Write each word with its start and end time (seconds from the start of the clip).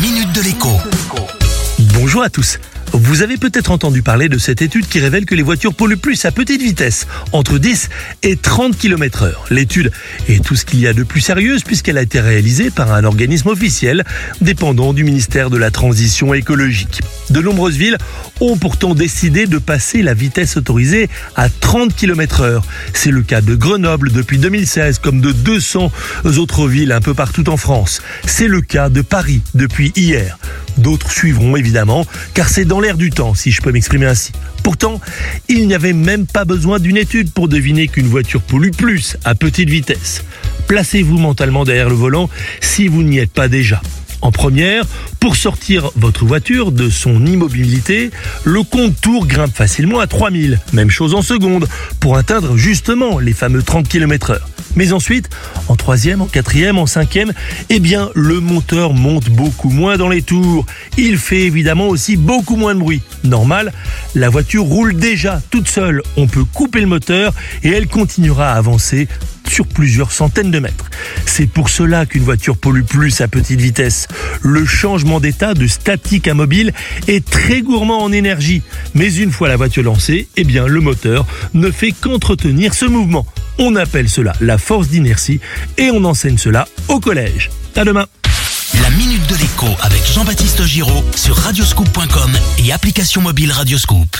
minute 0.00 0.32
de 0.32 0.42
l'écho. 0.42 1.47
Bonjour 2.08 2.22
à 2.22 2.30
tous. 2.30 2.58
Vous 2.94 3.20
avez 3.20 3.36
peut-être 3.36 3.70
entendu 3.70 4.00
parler 4.00 4.30
de 4.30 4.38
cette 4.38 4.62
étude 4.62 4.88
qui 4.88 4.98
révèle 4.98 5.26
que 5.26 5.34
les 5.34 5.42
voitures 5.42 5.74
polluent 5.74 5.98
plus 5.98 6.24
à 6.24 6.32
petite 6.32 6.62
vitesse, 6.62 7.06
entre 7.32 7.58
10 7.58 7.90
et 8.22 8.36
30 8.36 8.78
km 8.78 9.24
heure. 9.24 9.44
L'étude 9.50 9.92
est 10.26 10.42
tout 10.42 10.56
ce 10.56 10.64
qu'il 10.64 10.80
y 10.80 10.86
a 10.86 10.94
de 10.94 11.02
plus 11.02 11.20
sérieuse 11.20 11.64
puisqu'elle 11.64 11.98
a 11.98 12.02
été 12.02 12.18
réalisée 12.18 12.70
par 12.70 12.94
un 12.94 13.04
organisme 13.04 13.48
officiel 13.48 14.04
dépendant 14.40 14.94
du 14.94 15.04
ministère 15.04 15.50
de 15.50 15.58
la 15.58 15.70
Transition 15.70 16.32
écologique. 16.32 17.02
De 17.28 17.42
nombreuses 17.42 17.76
villes 17.76 17.98
ont 18.40 18.56
pourtant 18.56 18.94
décidé 18.94 19.46
de 19.46 19.58
passer 19.58 20.00
la 20.00 20.14
vitesse 20.14 20.56
autorisée 20.56 21.10
à 21.36 21.50
30 21.50 21.94
km 21.94 22.40
heure. 22.40 22.64
C'est 22.94 23.10
le 23.10 23.20
cas 23.20 23.42
de 23.42 23.54
Grenoble 23.54 24.12
depuis 24.12 24.38
2016 24.38 24.98
comme 25.00 25.20
de 25.20 25.32
200 25.32 25.92
autres 26.38 26.68
villes 26.68 26.92
un 26.92 27.02
peu 27.02 27.12
partout 27.12 27.50
en 27.50 27.58
France. 27.58 28.00
C'est 28.24 28.48
le 28.48 28.62
cas 28.62 28.88
de 28.88 29.02
Paris 29.02 29.42
depuis 29.54 29.92
hier. 29.94 30.38
D'autres 30.78 31.10
suivront 31.10 31.56
évidemment, 31.56 32.06
car 32.34 32.48
c'est 32.48 32.64
dans 32.64 32.80
l'air 32.80 32.96
du 32.96 33.10
temps, 33.10 33.34
si 33.34 33.50
je 33.50 33.60
peux 33.60 33.72
m'exprimer 33.72 34.06
ainsi. 34.06 34.32
Pourtant, 34.62 35.00
il 35.48 35.66
n'y 35.66 35.74
avait 35.74 35.92
même 35.92 36.26
pas 36.26 36.44
besoin 36.44 36.78
d'une 36.78 36.96
étude 36.96 37.30
pour 37.30 37.48
deviner 37.48 37.88
qu'une 37.88 38.06
voiture 38.06 38.42
pollue 38.42 38.70
plus 38.70 39.16
à 39.24 39.34
petite 39.34 39.68
vitesse. 39.68 40.24
Placez-vous 40.68 41.18
mentalement 41.18 41.64
derrière 41.64 41.88
le 41.88 41.94
volant 41.94 42.30
si 42.60 42.88
vous 42.88 43.02
n'y 43.02 43.18
êtes 43.18 43.32
pas 43.32 43.48
déjà. 43.48 43.80
En 44.20 44.32
première, 44.32 44.84
pour 45.20 45.36
sortir 45.36 45.90
votre 45.94 46.24
voiture 46.24 46.72
de 46.72 46.90
son 46.90 47.24
immobilité, 47.24 48.10
le 48.44 48.62
compte 48.62 49.00
tour 49.00 49.26
grimpe 49.26 49.54
facilement 49.54 50.00
à 50.00 50.06
3000. 50.06 50.58
Même 50.72 50.90
chose 50.90 51.14
en 51.14 51.22
seconde, 51.22 51.68
pour 52.00 52.16
atteindre 52.16 52.56
justement 52.56 53.20
les 53.20 53.32
fameux 53.32 53.62
30 53.62 53.88
km 53.88 54.30
heure. 54.30 54.47
Mais 54.76 54.92
ensuite, 54.92 55.28
en 55.68 55.76
troisième, 55.76 56.20
en 56.20 56.26
quatrième, 56.26 56.78
en 56.78 56.86
cinquième, 56.86 57.32
eh 57.68 57.80
bien, 57.80 58.10
le 58.14 58.40
moteur 58.40 58.92
monte 58.92 59.30
beaucoup 59.30 59.70
moins 59.70 59.96
dans 59.96 60.08
les 60.08 60.22
tours. 60.22 60.66
Il 60.96 61.18
fait 61.18 61.42
évidemment 61.42 61.88
aussi 61.88 62.16
beaucoup 62.16 62.56
moins 62.56 62.74
de 62.74 62.80
bruit. 62.80 63.02
Normal, 63.24 63.72
la 64.14 64.28
voiture 64.28 64.64
roule 64.64 64.94
déjà 64.94 65.40
toute 65.50 65.68
seule. 65.68 66.02
On 66.16 66.26
peut 66.26 66.44
couper 66.44 66.80
le 66.80 66.86
moteur 66.86 67.34
et 67.62 67.70
elle 67.70 67.88
continuera 67.88 68.52
à 68.52 68.56
avancer 68.56 69.08
sur 69.48 69.66
plusieurs 69.66 70.12
centaines 70.12 70.50
de 70.50 70.58
mètres. 70.58 70.90
C'est 71.26 71.46
pour 71.46 71.68
cela 71.68 72.06
qu'une 72.06 72.22
voiture 72.22 72.56
pollue 72.56 72.84
plus 72.84 73.20
à 73.20 73.28
petite 73.28 73.60
vitesse. 73.60 74.06
Le 74.42 74.64
changement 74.64 75.20
d'état 75.20 75.54
de 75.54 75.66
statique 75.66 76.28
à 76.28 76.34
mobile 76.34 76.72
est 77.06 77.24
très 77.24 77.62
gourmand 77.62 78.02
en 78.02 78.12
énergie. 78.12 78.62
Mais 78.94 79.12
une 79.14 79.32
fois 79.32 79.48
la 79.48 79.56
voiture 79.56 79.82
lancée, 79.82 80.28
eh 80.36 80.44
bien, 80.44 80.66
le 80.66 80.80
moteur 80.80 81.26
ne 81.54 81.70
fait 81.70 81.92
qu'entretenir 81.92 82.74
ce 82.74 82.84
mouvement. 82.84 83.26
On 83.58 83.74
appelle 83.76 84.08
cela 84.08 84.32
la 84.40 84.56
force 84.56 84.88
d'inertie 84.88 85.40
et 85.76 85.90
on 85.90 86.04
enseigne 86.04 86.38
cela 86.38 86.68
au 86.88 87.00
collège. 87.00 87.50
À 87.74 87.84
demain. 87.84 88.06
La 88.82 88.90
minute 88.90 89.26
de 89.28 89.34
l'écho 89.36 89.66
avec 89.82 90.04
Jean-Baptiste 90.06 90.64
Giraud 90.64 91.04
sur 91.16 91.36
radioscoop.com 91.36 92.30
et 92.58 92.72
application 92.72 93.20
mobile 93.20 93.50
Radioscoop. 93.50 94.16